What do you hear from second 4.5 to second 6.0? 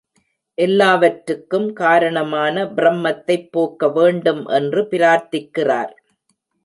என்று பிரார்த்திக்கிறார்.